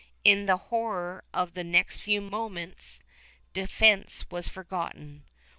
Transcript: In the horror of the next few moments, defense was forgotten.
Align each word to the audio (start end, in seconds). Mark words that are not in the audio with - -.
In 0.23 0.47
the 0.47 0.57
horror 0.57 1.23
of 1.31 1.53
the 1.53 1.63
next 1.63 1.99
few 1.99 2.21
moments, 2.21 3.01
defense 3.53 4.25
was 4.31 4.47
forgotten. 4.47 5.25